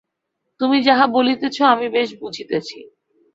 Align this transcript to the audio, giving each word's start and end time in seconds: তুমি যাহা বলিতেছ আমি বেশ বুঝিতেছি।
তুমি 0.61 0.77
যাহা 0.81 1.05
বলিতেছ 1.07 1.57
আমি 1.73 1.87
বেশ 1.89 2.09
বুঝিতেছি। 2.21 2.77